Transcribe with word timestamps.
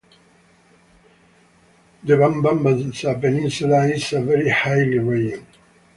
The 2.03 2.15
Banbanza 2.15 3.21
Peninsula 3.21 3.85
is 3.89 4.11
a 4.13 4.21
very 4.23 4.49
hilly 4.49 4.97
region. 4.97 5.45